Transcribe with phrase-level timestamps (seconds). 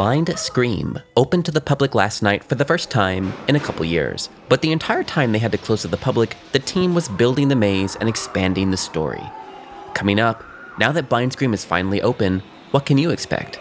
[0.00, 3.84] Blind Scream opened to the public last night for the first time in a couple
[3.84, 4.30] years.
[4.48, 7.48] But the entire time they had to close to the public, the team was building
[7.48, 9.22] the maze and expanding the story.
[9.92, 10.42] Coming up,
[10.78, 13.60] now that Blind Scream is finally open, what can you expect?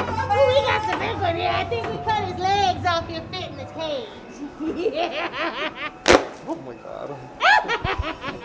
[0.00, 1.48] Oh, we got some ink on here.
[1.48, 4.08] I think we cut his legs off here fit in the cage.
[6.50, 8.34] Oh my god.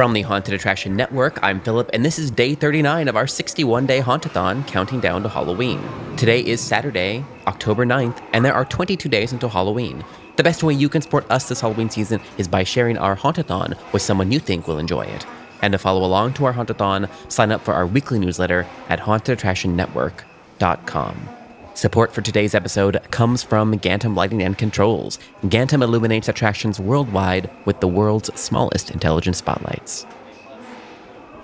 [0.00, 3.84] From the Haunted Attraction Network, I'm Philip, and this is day 39 of our 61
[3.84, 5.86] day Hauntathon counting down to Halloween.
[6.16, 10.02] Today is Saturday, October 9th, and there are 22 days until Halloween.
[10.36, 13.76] The best way you can support us this Halloween season is by sharing our Hauntathon
[13.92, 15.26] with someone you think will enjoy it.
[15.60, 21.39] And to follow along to our Hauntathon, sign up for our weekly newsletter at hauntedattractionnetwork.com.
[21.80, 25.18] Support for today's episode comes from Gantom Lighting and Controls.
[25.44, 30.04] Gantom illuminates attractions worldwide with the world's smallest intelligent spotlights.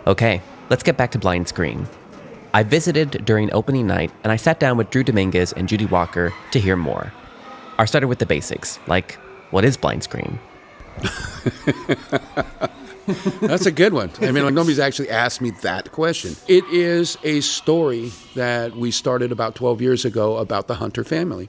[0.06, 1.88] Okay, let's get back to Blind Scream.
[2.52, 6.34] I visited during opening night and I sat down with Drew Dominguez and Judy Walker
[6.50, 7.14] to hear more.
[7.78, 9.12] I started with the basics, like
[9.52, 10.38] what is Blind Scream?
[13.40, 14.10] That's a good one.
[14.20, 16.36] I mean, like nobody's actually asked me that question.
[16.48, 21.48] It is a story that we started about 12 years ago about the Hunter family.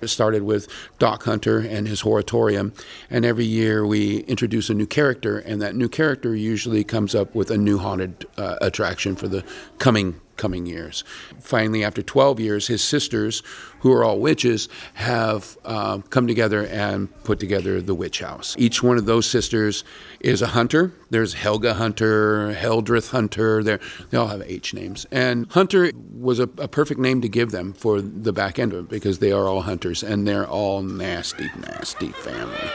[0.00, 0.68] It started with
[0.98, 2.72] Doc Hunter and his Horatorium,
[3.10, 7.34] and every year we introduce a new character, and that new character usually comes up
[7.34, 9.44] with a new haunted uh, attraction for the
[9.78, 11.04] coming coming years.
[11.40, 13.42] Finally, after 12 years, his sisters,
[13.80, 18.54] who are all witches, have uh, come together and put together the witch house.
[18.58, 19.84] Each one of those sisters
[20.20, 20.92] is a hunter.
[21.10, 23.62] There's Helga Hunter, Heldrith Hunter.
[23.62, 25.06] They're, they all have H names.
[25.10, 28.84] And Hunter was a, a perfect name to give them for the back end of
[28.84, 32.70] it because they are all hunters and they're all nasty, nasty family.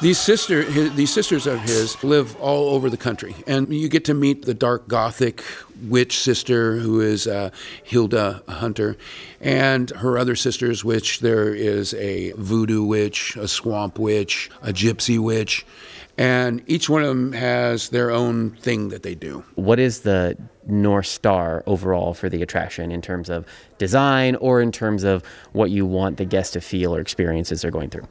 [0.00, 4.06] These sister, his, these sisters of his live all over the country, and you get
[4.06, 5.44] to meet the dark Gothic
[5.82, 7.50] witch sister who is uh,
[7.84, 8.96] Hilda Hunter,
[9.42, 15.18] and her other sisters, which there is a voodoo witch, a swamp witch, a gypsy
[15.18, 15.66] witch,
[16.20, 19.42] and each one of them has their own thing that they do.
[19.54, 20.36] What is the
[20.66, 23.46] North Star overall for the attraction in terms of
[23.78, 27.70] design or in terms of what you want the guests to feel or experiences they're
[27.70, 28.06] going through?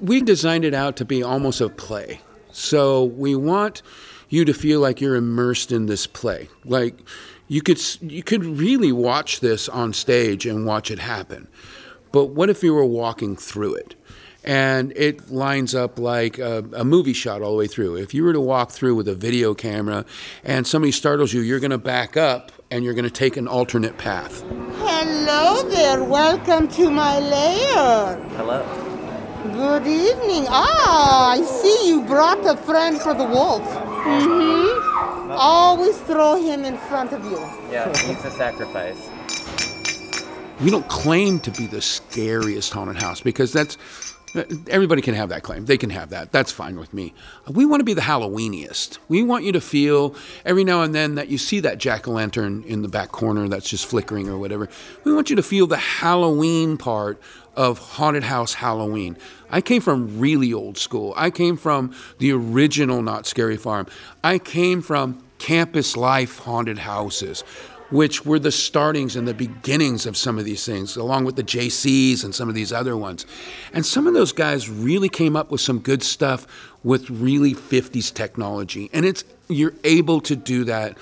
[0.00, 2.20] we designed it out to be almost a play.
[2.52, 3.82] So we want
[4.28, 6.48] you to feel like you're immersed in this play.
[6.64, 6.98] Like
[7.48, 11.48] you could you could really watch this on stage and watch it happen.
[12.12, 13.94] But what if you were walking through it?
[14.44, 17.96] And it lines up like a, a, movie shot all the way through.
[17.96, 20.04] If you were to walk through with a video camera
[20.44, 23.48] and somebody startles you, you're going to back up and you're going to take an
[23.48, 24.42] alternate path.
[24.76, 26.04] Hello there.
[26.04, 28.16] Welcome to my lair.
[28.36, 28.84] Hello.
[29.54, 30.46] Good evening.
[30.48, 33.62] Ah, I see you brought a friend for the wolf.
[33.62, 35.30] Mm-hmm.
[35.32, 37.38] Always throw him in front of you.
[37.70, 39.10] Yeah, he's a sacrifice.
[40.60, 43.76] We don't claim to be the scariest haunted house because that's
[44.68, 45.66] everybody can have that claim.
[45.66, 46.32] They can have that.
[46.32, 47.14] That's fine with me.
[47.48, 48.98] We want to be the Halloweeniest.
[49.08, 50.14] We want you to feel
[50.44, 53.48] every now and then that you see that jack o' lantern in the back corner
[53.48, 54.68] that's just flickering or whatever.
[55.04, 57.20] We want you to feel the Halloween part
[57.56, 59.16] of Haunted House Halloween.
[59.50, 61.14] I came from really old school.
[61.16, 63.86] I came from the original Knott's Scary Farm.
[64.24, 67.44] I came from campus life haunted houses,
[67.90, 71.42] which were the startings and the beginnings of some of these things, along with the
[71.42, 73.26] JCs and some of these other ones.
[73.72, 76.46] And some of those guys really came up with some good stuff
[76.82, 78.90] with really 50s technology.
[78.92, 80.96] And it's you're able to do that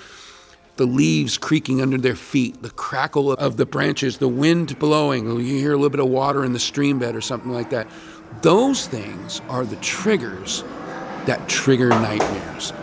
[0.75, 5.59] the leaves creaking under their feet, the crackle of the branches, the wind blowing, you
[5.59, 7.87] hear a little bit of water in the stream bed or something like that.
[8.41, 10.63] Those things are the triggers
[11.25, 12.73] that trigger nightmares.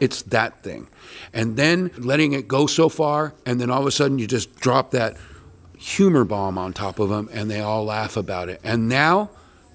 [0.00, 0.88] It's that thing.
[1.32, 4.56] And then letting it go so far, and then all of a sudden you just
[4.56, 5.16] drop that
[5.76, 8.60] humor bomb on top of them, and they all laugh about it.
[8.64, 9.30] And now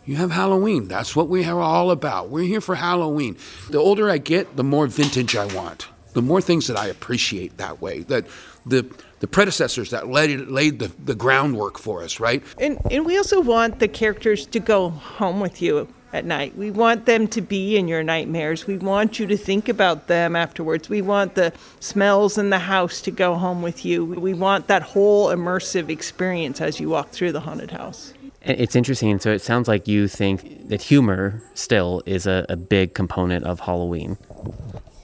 [0.06, 0.88] you have Halloween.
[0.88, 2.30] That's what we are all about.
[2.30, 3.38] We're here for Halloween.
[3.70, 5.88] The older I get, the more vintage I want.
[6.14, 8.02] The more things that I appreciate that way.
[8.02, 8.26] That
[8.66, 8.86] the
[9.20, 12.44] the predecessors that laid laid the, the groundwork for us, right?
[12.60, 16.56] And and we also want the characters to go home with you at night.
[16.56, 18.68] We want them to be in your nightmares.
[18.68, 20.88] We want you to think about them afterwards.
[20.88, 24.06] We want the smells in the house to go home with you.
[24.06, 28.14] We want that whole immersive experience as you walk through the haunted house.
[28.44, 29.20] It's interesting.
[29.20, 33.62] So it sounds like you think that humor still is a, a big component of
[33.62, 34.18] Halloween.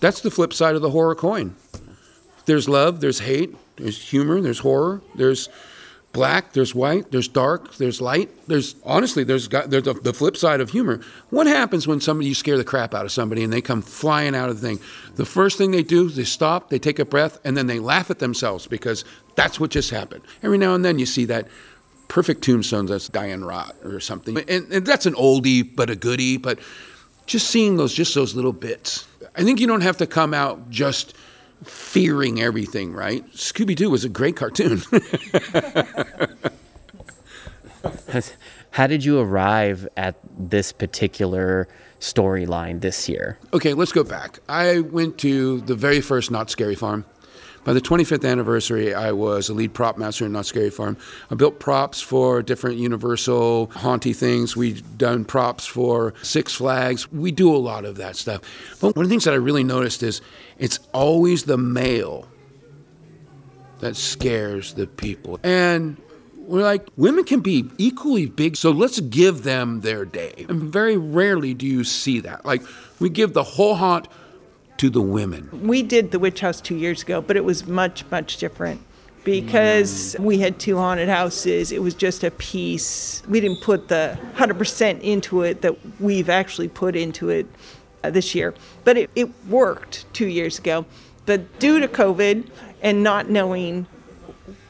[0.01, 1.55] That's the flip side of the horror coin.
[2.45, 5.49] There's love, there's hate, there's humor, there's horror, there's
[6.11, 8.29] black, there's white, there's dark, there's light.
[8.47, 11.01] There's honestly, there's, got, there's the, the flip side of humor.
[11.29, 14.35] What happens when somebody you scare the crap out of somebody and they come flying
[14.35, 14.79] out of the thing?
[15.15, 18.09] The first thing they do they stop, they take a breath, and then they laugh
[18.09, 20.23] at themselves because that's what just happened.
[20.41, 21.47] Every now and then you see that
[22.07, 26.37] perfect tombstone that's Diane Rott or something, and, and that's an oldie but a goodie.
[26.37, 26.59] But
[27.27, 29.07] just seeing those, just those little bits.
[29.35, 31.15] I think you don't have to come out just
[31.63, 33.25] fearing everything, right?
[33.33, 34.81] Scooby Doo was a great cartoon.
[38.71, 41.67] How did you arrive at this particular
[41.99, 43.37] storyline this year?
[43.53, 44.39] okay, let's go back.
[44.47, 47.05] I went to the very first Knott's Scary Farm.
[47.69, 50.97] By the 25th anniversary, I was a lead prop master in Knott's Scary Farm.
[51.29, 54.57] I built props for different Universal haunty things.
[54.57, 57.11] We've done props for Six Flags.
[57.11, 58.41] We do a lot of that stuff.
[58.81, 60.19] But one of the things that I really noticed is
[60.57, 62.27] it's always the male
[63.81, 65.39] that scares the people.
[65.43, 65.97] And
[66.37, 70.47] we're like, women can be equally big, so let's give them their day.
[70.49, 72.47] And very rarely do you see that.
[72.47, 72.63] Like,
[72.99, 74.07] we give the whole haunt
[74.79, 75.49] to the women.
[75.67, 78.81] We did the witch house two years ago, but it was much, much different
[79.25, 81.73] because we had two haunted houses.
[81.73, 83.21] It was just a piece.
[83.27, 87.45] We didn't put the 100% into it that we've actually put into it
[88.03, 88.55] uh, this year.
[88.85, 90.85] But it, it worked two years ago.
[91.25, 92.49] But due to COVID
[92.81, 93.85] and not knowing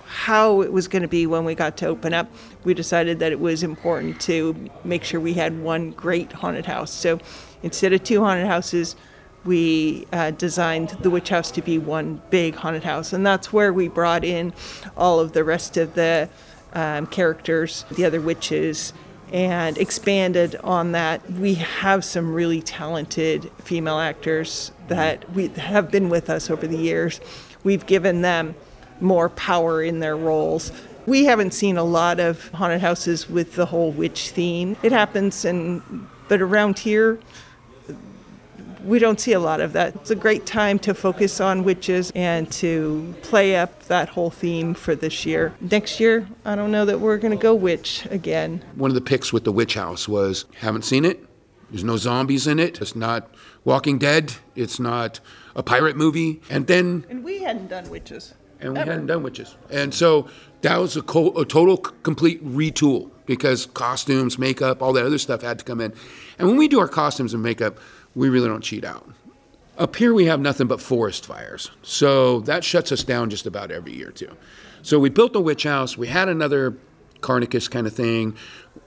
[0.05, 2.31] how it was going to be when we got to open up,
[2.63, 6.91] we decided that it was important to make sure we had one great haunted house.
[6.91, 7.19] So
[7.61, 8.95] instead of two haunted houses,
[9.45, 13.13] we uh, designed the witch house to be one big haunted house.
[13.13, 14.53] And that's where we brought in
[14.97, 16.29] all of the rest of the
[16.73, 18.93] um, characters, the other witches,
[19.31, 21.29] and expanded on that.
[21.31, 26.77] We have some really talented female actors that we have been with us over the
[26.77, 27.19] years.
[27.63, 28.55] We've given them
[28.99, 30.71] more power in their roles.
[31.05, 34.75] We haven't seen a lot of haunted houses with the whole witch theme.
[34.83, 37.19] It happens, and but around here,
[38.83, 39.95] we don't see a lot of that.
[39.95, 44.73] It's a great time to focus on witches and to play up that whole theme
[44.73, 45.53] for this year.
[45.61, 48.63] Next year, I don't know that we're going to go witch again.
[48.75, 51.25] One of the picks with the witch house was haven't seen it.
[51.69, 52.81] There's no zombies in it.
[52.81, 53.29] It's not
[53.63, 54.33] Walking Dead.
[54.55, 55.19] It's not
[55.55, 56.41] a pirate movie.
[56.49, 58.33] And then And we hadn't done witches.
[58.59, 58.91] And we Ever.
[58.91, 59.55] hadn't done witches.
[59.69, 60.27] And so
[60.61, 65.41] that was a, co- a total complete retool because costumes, makeup, all that other stuff
[65.41, 65.93] had to come in.
[66.37, 67.77] And when we do our costumes and makeup,
[68.15, 69.07] we really don't cheat out.
[69.77, 71.71] Up here, we have nothing but forest fires.
[71.83, 74.35] So that shuts us down just about every year, too.
[74.81, 75.97] So we built a witch house.
[75.97, 76.75] We had another
[77.21, 78.35] Carnicus kind of thing,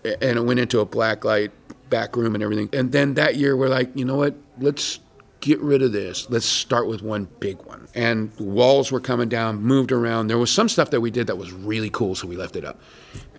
[0.05, 1.51] and it went into a black light
[1.89, 2.69] back room and everything.
[2.73, 4.35] And then that year, we're like, you know what?
[4.59, 5.01] Let's
[5.43, 6.31] get rid of this.
[6.31, 7.89] Let's start with one big one.
[7.94, 10.29] And walls were coming down, moved around.
[10.29, 12.65] There was some stuff that we did that was really cool, so we left it
[12.65, 12.81] up.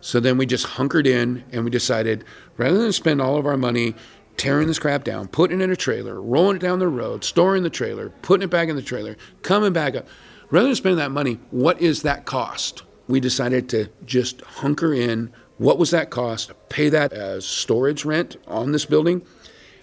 [0.01, 2.25] So then we just hunkered in and we decided
[2.57, 3.95] rather than spend all of our money
[4.35, 7.63] tearing this crap down, putting it in a trailer, rolling it down the road, storing
[7.63, 10.05] the trailer, putting it back in the trailer, coming back up,
[10.49, 12.83] rather than spending that money, what is that cost?
[13.07, 15.31] We decided to just hunker in.
[15.57, 16.51] What was that cost?
[16.67, 19.21] Pay that as storage rent on this building,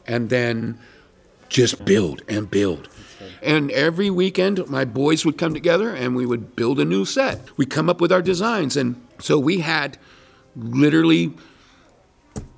[0.07, 0.79] and then
[1.51, 2.89] just build and build.
[3.43, 7.41] And every weekend, my boys would come together and we would build a new set.
[7.59, 8.77] We'd come up with our designs.
[8.77, 9.99] And so we had
[10.57, 11.35] literally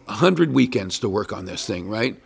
[0.05, 2.21] 100 weekends to work on this thing, right?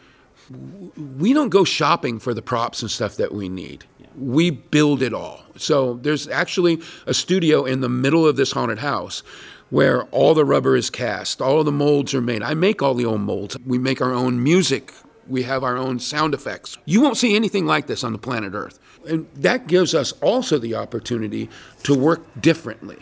[1.19, 3.85] We don't go shopping for the props and stuff that we need.
[4.19, 5.43] We build it all.
[5.57, 9.23] So there's actually a studio in the middle of this haunted house
[9.71, 12.43] where all the rubber is cast, all the molds are made.
[12.43, 13.57] I make all the old molds.
[13.67, 14.93] We make our own music.
[15.29, 16.79] We have our own sound effects.
[16.85, 18.79] You won't see anything like this on the planet Earth.
[19.09, 21.49] And that gives us also the opportunity
[21.85, 22.99] to work differently.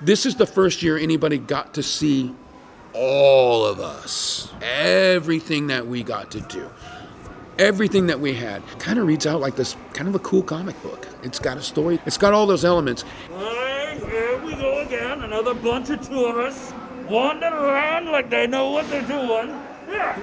[0.00, 2.34] This is the first year anybody got to see
[2.92, 6.70] all of us, everything that we got to do,
[7.58, 8.62] everything that we had.
[8.78, 11.08] Kind of reads out like this kind of a cool comic book.
[11.24, 13.04] It's got a story, it's got all those elements.
[13.28, 15.22] Here we go again.
[15.22, 16.72] Another bunch of tourists
[17.08, 19.48] wandering around like they know what they're doing.
[19.88, 20.20] Yeah.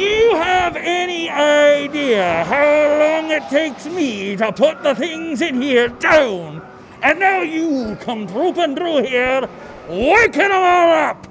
[0.00, 5.88] You have any idea how long it takes me to put the things in here
[5.88, 6.62] down?
[7.02, 9.46] And now you come trooping through here,
[9.90, 11.26] waking them all up.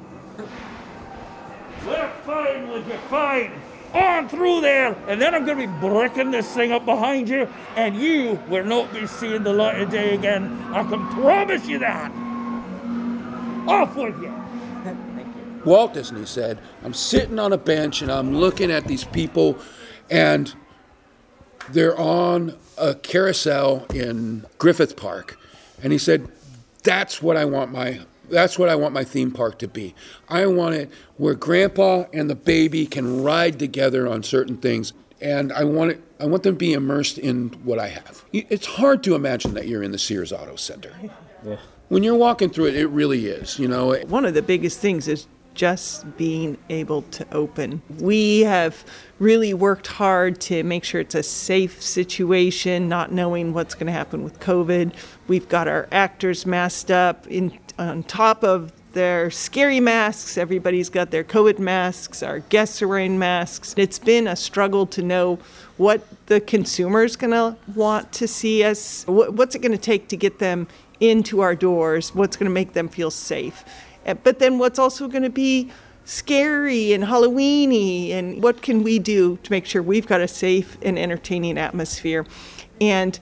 [1.83, 3.51] We're fine you, fine.
[3.91, 7.95] On through there, and then I'm gonna be breaking this thing up behind you, and
[7.95, 10.63] you will not be seeing the light of day again.
[10.71, 12.11] I can promise you that.
[13.67, 14.38] Off with you.
[15.65, 19.57] Walt Disney said, I'm sitting on a bench and I'm looking at these people,
[20.09, 20.53] and
[21.69, 25.37] they're on a carousel in Griffith Park.
[25.83, 26.27] And he said,
[26.83, 28.01] That's what I want my.
[28.29, 29.95] That's what I want my theme park to be.
[30.27, 34.93] I want it where grandpa and the baby can ride together on certain things.
[35.19, 38.25] And I want it I want them to be immersed in what I have.
[38.33, 40.93] It's hard to imagine that you're in the Sears Auto Center.
[41.87, 43.95] When you're walking through it, it really is, you know.
[44.07, 45.25] One of the biggest things is
[45.59, 47.81] just being able to open.
[47.99, 48.85] We have
[49.19, 53.91] really worked hard to make sure it's a safe situation, not knowing what's going to
[53.91, 54.93] happen with COVID.
[55.27, 60.37] We've got our actors masked up in on top of their scary masks.
[60.37, 62.23] Everybody's got their COVID masks.
[62.23, 63.73] Our guests are wearing masks.
[63.75, 65.39] It's been a struggle to know
[65.75, 69.03] what the consumer is going to want to see us.
[69.07, 70.69] What's it going to take to get them
[71.01, 72.15] into our doors?
[72.15, 73.65] What's going to make them feel safe?
[74.09, 75.71] Eh, but then what's also going to be
[76.03, 80.77] scary and Halloweeny, and what can we do to make sure we've got a safe
[80.81, 82.25] and entertaining atmosphere?
[82.81, 83.19] And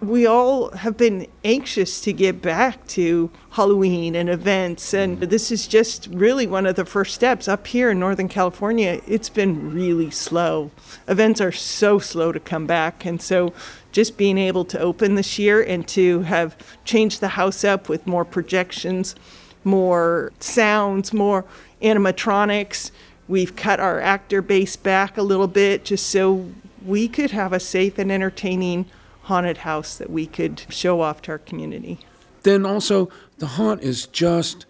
[0.00, 5.66] we all have been anxious to get back to Halloween and events, and this is
[5.66, 7.48] just really one of the first steps.
[7.48, 10.70] Up here in Northern California, it's been really slow.
[11.08, 13.54] Events are so slow to come back, and so
[13.90, 18.06] just being able to open this year and to have changed the house up with
[18.06, 19.16] more projections,
[19.64, 21.44] more sounds, more
[21.80, 22.90] animatronics.
[23.28, 26.50] We've cut our actor base back a little bit just so
[26.84, 28.86] we could have a safe and entertaining
[29.22, 31.98] haunted house that we could show off to our community.
[32.42, 34.66] Then also, the haunt is just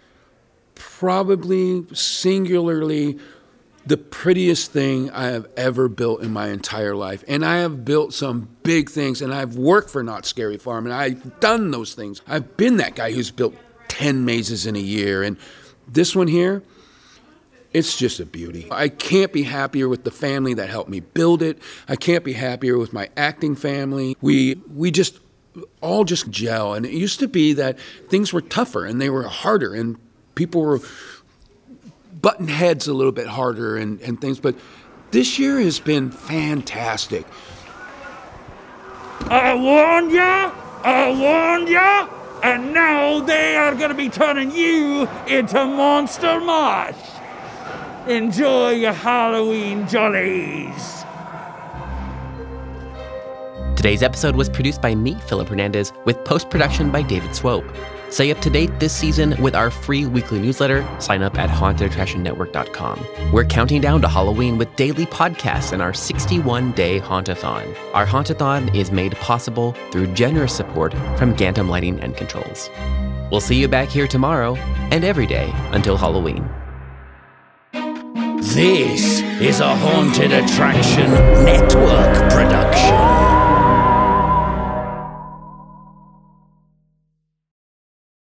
[0.75, 3.18] probably singularly
[3.84, 7.25] the prettiest thing I have ever built in my entire life.
[7.26, 10.94] And I have built some big things, and I've worked for Knott's Scary Farm, and
[10.94, 12.22] I've done those things.
[12.28, 13.56] I've been that guy who's built
[13.92, 15.22] 10 mazes in a year.
[15.22, 15.37] And
[15.87, 16.62] this one here,
[17.75, 18.66] it's just a beauty.
[18.70, 21.58] I can't be happier with the family that helped me build it.
[21.87, 24.16] I can't be happier with my acting family.
[24.22, 25.20] We we just
[25.82, 26.72] all just gel.
[26.72, 29.99] And it used to be that things were tougher and they were harder and
[30.37, 30.80] people were
[32.22, 34.40] button heads a little bit harder and, and things.
[34.40, 34.54] But
[35.11, 37.26] this year has been fantastic.
[39.28, 40.50] I warned ya!
[40.82, 42.22] I warned ya!
[42.42, 46.96] And now they are gonna be turning you into Monster Mush!
[48.08, 51.04] Enjoy your Halloween jollies!
[53.76, 57.64] Today's episode was produced by me, Philip Hernandez, with post production by David Swope.
[58.12, 60.87] Stay up to date this season with our free weekly newsletter.
[61.00, 63.33] Sign up at hauntedattractionnetwork.com.
[63.33, 67.75] We're counting down to Halloween with daily podcasts and our 61 day Hauntathon.
[67.95, 72.69] Our Hauntathon is made possible through generous support from Gantom Lighting and Controls.
[73.31, 74.57] We'll see you back here tomorrow
[74.90, 76.47] and every day until Halloween.
[78.42, 81.11] This is a Haunted Attraction
[81.47, 82.33] Network.